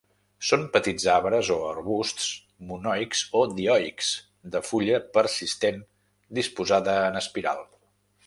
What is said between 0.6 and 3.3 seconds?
petits arbres o arbusts, monoics